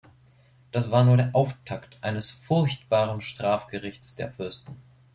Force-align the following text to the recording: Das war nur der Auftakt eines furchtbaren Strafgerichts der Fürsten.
Das 0.71 0.89
war 0.89 1.03
nur 1.03 1.15
der 1.15 1.35
Auftakt 1.35 1.99
eines 2.01 2.31
furchtbaren 2.31 3.21
Strafgerichts 3.21 4.15
der 4.15 4.31
Fürsten. 4.31 4.75